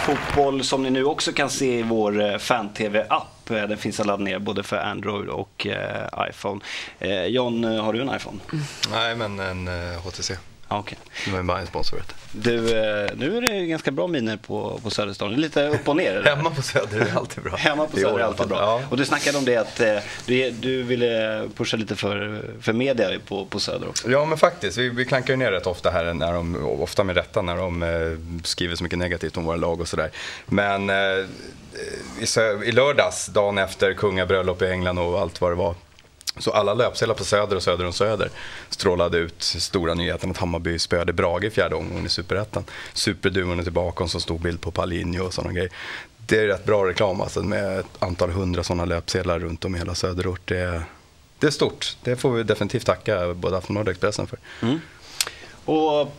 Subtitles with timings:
[0.00, 3.50] fotboll som ni nu också kan se i vår eh, fan-tv-app.
[3.50, 6.60] Eh, den finns att ladda ner både för Android och eh, iPhone.
[7.28, 8.38] John, har du en iPhone?
[8.90, 9.68] Nej, men en
[10.04, 10.36] HTC.
[10.70, 10.98] Ja, okej.
[11.24, 11.96] De är bara en sponsor.
[11.96, 15.30] vet Du, eh, nu är det ganska bra miner på, på Söderstan.
[15.30, 16.22] Det är Lite upp och ner.
[16.36, 17.56] Hemma på Söder är det alltid bra.
[17.56, 18.58] Hemma på Söder är alltid bra.
[18.58, 18.82] Ja.
[18.90, 19.96] Och du snackade om det att eh,
[20.26, 24.10] du, du ville pusha lite för, för media på, på Söder också.
[24.10, 27.16] Ja men faktiskt, vi, vi klankar ju ner rätt ofta här, när de, ofta med
[27.16, 27.88] rätta, när de eh,
[28.44, 30.10] skriver så mycket negativt om våra lag och sådär.
[30.46, 30.96] Men eh,
[32.20, 32.26] i,
[32.64, 35.74] i lördags, dagen efter kungabröllop i England och allt vad det var,
[36.40, 38.30] så alla löpsedlar på Söder och Söder om Söder
[38.68, 42.64] strålade ut stora nyheten att Hammarby spöade Brage i fjärde omgången i Superettan.
[42.92, 45.70] Superduon är tillbaka och så stor bild på Palinho och sådana grejer.
[46.26, 49.78] Det är rätt bra reklam alltså med ett antal hundra sådana löpsedlar runt om i
[49.78, 50.40] hela söderort.
[50.44, 50.82] Det är,
[51.38, 51.96] det är stort.
[52.02, 54.38] Det får vi definitivt tacka både Aftonbladet och Expressen för.
[54.62, 54.80] Mm.
[55.64, 56.14] Och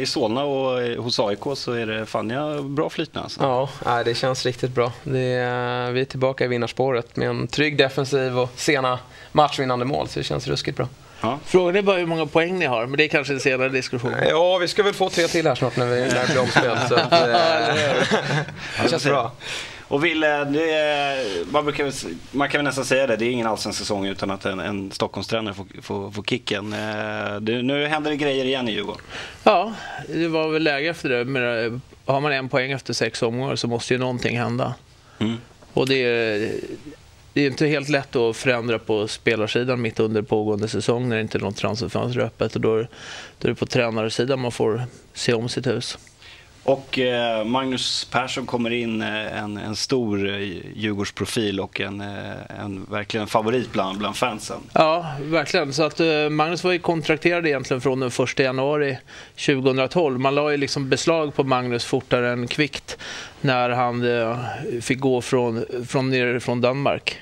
[0.00, 3.68] i Solna och eh, hos AIK så är det fan ja, bra flyt nu alltså.
[3.84, 4.92] Ja, det känns riktigt bra.
[5.04, 8.98] Det är, vi är tillbaka i vinnarspåret med en trygg defensiv och sena
[9.32, 10.88] matchvinnande mål, så det känns ruskigt bra.
[11.20, 11.38] Ja.
[11.44, 14.14] Frågan är bara hur många poäng ni har, men det är kanske en senare diskussion.
[14.28, 16.78] Ja, vi ska väl få tre till här snart när vi när det blir omspel.
[16.88, 17.22] Så att, eh,
[18.82, 19.32] det känns bra.
[19.88, 21.92] Och Wille, är, man, brukar,
[22.36, 24.90] man kan väl nästan säga det, det är ingen allsvensk säsong utan att en, en
[24.92, 26.72] Stockholmstränare får, får, får kicken.
[26.72, 29.02] Eh, det, nu händer det grejer igen i Djurgården.
[29.44, 29.72] Ja,
[30.14, 31.24] det var väl läge efter det.
[31.24, 34.74] Men eh, har man en poäng efter sex omgångar så måste ju någonting hända.
[35.18, 35.36] Mm.
[35.72, 36.50] Och det är,
[37.32, 41.22] det är inte helt lätt att förändra på spelarsidan mitt under pågående säsong när det
[41.22, 42.54] inte är något transferfönster öppet.
[42.54, 42.88] Och då, är-
[43.38, 44.82] då är det på tränarsidan man får
[45.14, 45.98] se om sitt hus.
[46.68, 50.38] Och eh, Magnus Persson kommer in, eh, en, en stor eh,
[50.74, 54.60] Djurgårdsprofil och en, eh, en verkligen favorit bland, bland fansen.
[54.72, 55.72] Ja, verkligen.
[55.72, 58.98] Så att eh, Magnus var ju kontrakterad egentligen från den 1 januari
[59.46, 60.20] 2012.
[60.20, 62.98] Man la ju liksom beslag på Magnus fortare än kvickt
[63.40, 64.38] när han eh,
[64.80, 67.16] fick gå från, från, nere från Danmark.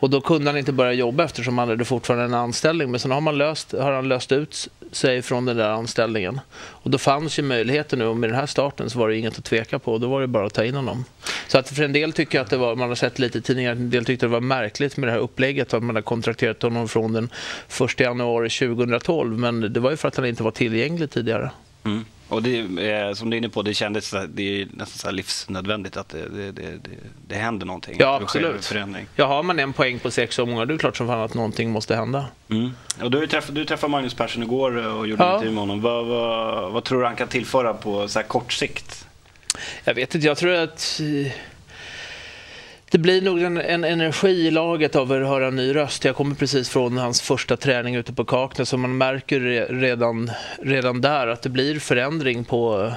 [0.00, 2.90] Och då kunde han inte börja jobba eftersom han hade fortfarande en anställning.
[2.90, 6.40] Men sen har, man löst, har han löst ut sig från den där anställningen.
[6.56, 9.38] Och då fanns ju möjligheten nu och med den här starten så var det inget
[9.38, 9.98] att tveka på.
[9.98, 11.04] Då var det bara att ta in honom.
[11.48, 13.42] Så att för en del tycker jag att det var, man har sett lite i
[13.42, 16.62] tidningar, en del tyckte det var märkligt med det här upplägget att man har kontrakterat
[16.62, 17.28] honom från den
[17.84, 19.38] 1 januari 2012.
[19.38, 21.50] Men det var ju för att han inte var tillgänglig tidigare.
[21.84, 22.04] Mm.
[22.30, 26.08] Och det, eh, som du är inne på, det kändes det är nästan livsnödvändigt att
[26.08, 26.80] det, det, det,
[27.28, 27.96] det, händer någonting.
[27.98, 28.64] Ja, absolut.
[28.64, 29.06] förändring.
[29.16, 31.70] Ja, har man en poäng på sex omgångar, då är klart som fan att någonting
[31.70, 32.26] måste hända.
[32.50, 32.70] Mm.
[33.02, 35.28] Och du, träffade, du träffade Magnus Persson igår och gjorde Ja.
[35.28, 35.80] en intervju med honom.
[35.80, 39.06] Vad, vad, vad tror du han kan tillföra på så här kort sikt?
[39.84, 41.32] Jag vet inte, jag tror att eh,
[42.90, 46.04] det blir nog en, en energi i laget av att höra en ny röst.
[46.04, 50.30] Jag kommer precis från hans första träning ute på Kaknäs och man märker re- redan,
[50.62, 52.92] redan där att det blir förändring på,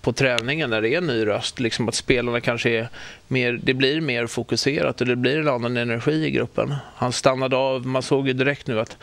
[0.00, 1.60] på träningen när det är en ny röst.
[1.60, 2.88] Liksom att spelarna kanske är
[3.28, 6.74] mer, det blir mer fokuserat och det blir en annan energi i gruppen.
[6.94, 8.96] Han stannade av, man såg ju direkt nu att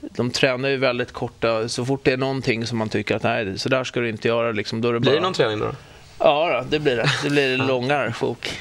[0.00, 3.58] de tränar ju väldigt korta, så fort det är någonting som man tycker att nej,
[3.58, 5.16] så där ska du inte göra, liksom, då det Blir bara...
[5.16, 5.72] det någon träning då?
[6.20, 7.10] Ja, då, det blir det.
[7.22, 8.58] Det blir långa sjok.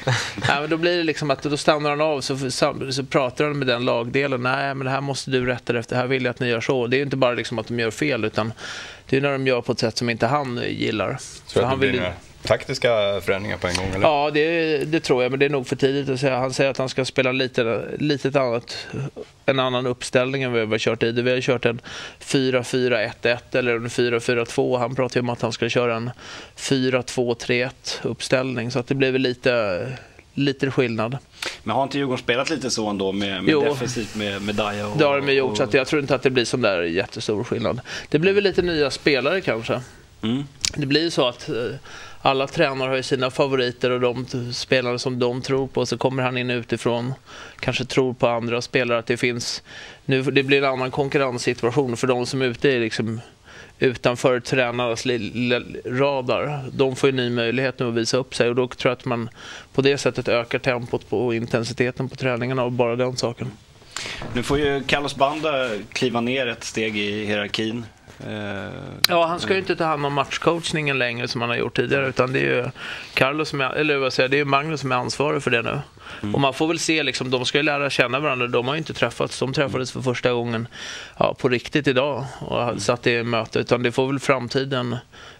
[0.47, 3.45] Nej, men då blir det liksom att då stannar han av så, så, så pratar
[3.45, 4.43] han med den lagdelen.
[4.43, 5.95] Nej, men det här måste du rätta dig efter.
[5.95, 6.87] Här vill jag att ni gör så.
[6.87, 8.53] Det är ju inte bara liksom att de gör fel utan
[9.09, 11.17] det är när de gör på ett sätt som inte han gillar.
[11.53, 12.13] Du att han det vill- några
[12.43, 13.85] taktiska förändringar på en gång?
[13.95, 14.07] Eller?
[14.07, 16.37] Ja, det, det tror jag, men det är nog för tidigt att säga.
[16.37, 18.87] Han säger att han ska spela lite, lite annat,
[19.45, 21.11] en annan uppställning än vad vi har kört i.
[21.11, 21.81] Vi har kört en
[22.19, 24.77] 4-4-1-1 eller en 4-4-2.
[24.77, 26.09] Han pratar ju om att han ska köra en
[26.57, 27.69] 4-2-3-1
[28.01, 29.87] uppställning, så att det blir väl lite,
[30.33, 31.17] lite skillnad.
[31.63, 33.63] Men har inte Djurgården spelat lite så ändå med, med Jo.
[33.63, 34.97] defensivt med, med Daja och...
[34.97, 36.61] Det har de ju gjort, och- så att jag tror inte att det blir sån
[36.61, 37.81] där jättestor skillnad.
[38.09, 39.81] Det blir väl lite nya spelare kanske.
[40.21, 40.43] Mm.
[40.75, 41.55] Det blir ju så att eh,
[42.21, 45.85] alla tränare har ju sina favoriter och de spelare som de tror på.
[45.85, 47.13] Så kommer han in utifrån,
[47.59, 49.63] kanske tror på andra spelare att det finns...
[50.05, 53.21] Nu, det blir en annan konkurrenssituation för de som är ute är liksom
[53.79, 55.05] utanför tränarnas
[55.85, 56.69] radar.
[56.71, 59.05] De får ju ny möjlighet nu att visa upp sig och då tror jag att
[59.05, 59.29] man
[59.73, 63.51] på det sättet ökar tempot på och intensiteten på träningarna och bara den saken.
[64.33, 67.85] Nu får ju Carlos Banda kliva ner ett steg i hierarkin.
[68.27, 68.73] Eh,
[69.07, 72.07] ja, han ska ju inte ta hand om matchcoachningen längre som han har gjort tidigare
[72.07, 72.65] utan det är ju
[73.13, 75.79] Carlos som är, eller vad säger, det är Magnus som är ansvarig för det nu.
[76.33, 78.47] Och man får väl se, liksom, de ska ju lära känna varandra.
[78.47, 79.39] De har ju inte träffats.
[79.39, 80.67] De träffades för första gången
[81.17, 83.59] ja, på riktigt idag och har satt i möte.
[83.59, 84.97] Utan det får väl framtiden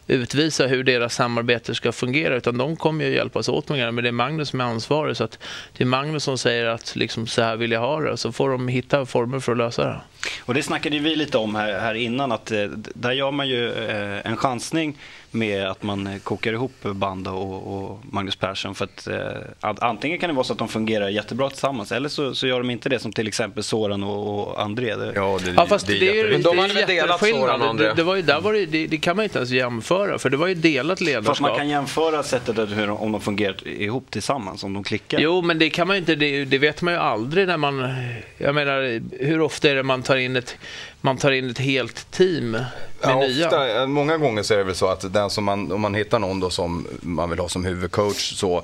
[0.08, 2.36] utvisa hur deras samarbete ska fungera.
[2.36, 3.92] Utan de kommer ju hjälpas åt med det.
[3.92, 5.18] Men det är Magnus som är ansvarig.
[5.18, 5.40] Så att
[5.78, 8.18] det är Magnus som säger att liksom, så här vill jag ha det.
[8.18, 10.02] Så får de hitta former för att lösa det.
[10.46, 12.64] Och det snackade vi lite om här, här innan att eh,
[12.94, 14.98] där gör man ju eh, en chansning
[15.32, 18.76] med att man eh, kokar ihop Banda och, och Magnus Persson.
[18.76, 22.36] För att, eh, antingen kan det vara så att de fungerar jättebra tillsammans eller så,
[22.36, 24.96] så gör de inte det som till exempel Soran och, och André.
[24.96, 27.10] Det, Ja, det, Ja, fast det, är ju Men de det är hade väl delat
[27.10, 27.42] jätteskillnad.
[27.42, 27.88] Soran och André?
[27.88, 30.30] Det, det, var ju, där var det, det, det kan man inte ens jämföra, för
[30.30, 31.58] det var ju delat Fast man ledarskap.
[31.58, 35.20] kan jämföra sättet att hur om de fungerar ihop tillsammans, om de klickar.
[35.20, 37.94] Jo, men det kan man ju inte, det, det vet man ju aldrig när man...
[38.38, 40.56] Jag menar, hur ofta är det man tar in ett,
[41.02, 42.66] man tar in ett helt team med
[43.02, 43.46] Ja, nya?
[43.48, 46.20] ofta, många gånger så är det väl så att den som man, om man hittar
[46.20, 48.64] någon då som man vill ha som huvudcoach så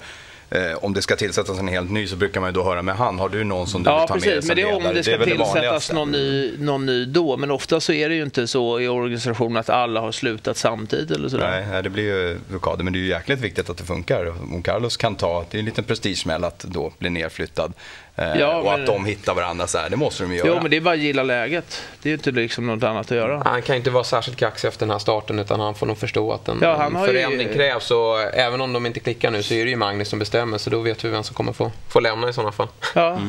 [0.50, 2.96] eh, om det ska tillsättas en helt ny så brukar man ju då höra med
[2.96, 3.20] han.
[3.20, 4.48] Har du någon som du Ja, vill ta med dig precis.
[4.48, 5.94] som Men det är om det ska väl tillsättas vanligaste.
[5.94, 7.38] någon ny, någon ny då.
[7.38, 11.12] Men ofta så är det ju inte så i organisationen att alla har slutat samtidigt
[11.12, 11.66] eller sådär.
[11.72, 12.84] Nej, det blir ju blockader.
[12.84, 14.34] Men det är ju jäkligt viktigt att det funkar.
[14.54, 17.74] Om Carlos kan ta, det är en liten prestigesmäll att då bli nerflyttad.
[18.18, 20.48] Eh, Ja, och men- att de hittar varandra så här, det måste de ju göra.
[20.48, 21.84] Jo, men det är bara att gilla läget.
[22.02, 23.42] Det är ju inte liksom något annat att göra.
[23.46, 26.32] Han kan inte vara särskilt kaxig efter den här starten utan han får nog förstå
[26.32, 27.92] att en, Ja, han en har ju- förändring krävs.
[27.92, 30.70] Och även om de inte klickar nu så är det ju Magnus som bestämmer så
[30.70, 32.68] då vet vi vem som kommer få, få lämna i sådana fall.
[32.96, 33.20] Ja.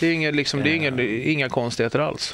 [0.00, 2.22] Det är, inga, liksom, det är inga, inga konstigheter alls.